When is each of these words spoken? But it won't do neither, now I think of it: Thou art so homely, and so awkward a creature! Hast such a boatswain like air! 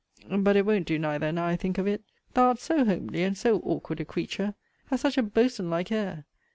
But 0.35 0.55
it 0.55 0.65
won't 0.65 0.87
do 0.87 0.97
neither, 0.97 1.31
now 1.31 1.45
I 1.45 1.55
think 1.55 1.77
of 1.77 1.85
it: 1.85 2.01
Thou 2.33 2.45
art 2.47 2.57
so 2.59 2.83
homely, 2.85 3.21
and 3.21 3.37
so 3.37 3.59
awkward 3.59 3.99
a 3.99 4.03
creature! 4.05 4.55
Hast 4.87 5.03
such 5.03 5.15
a 5.19 5.21
boatswain 5.21 5.69
like 5.69 5.91
air! 5.91 6.25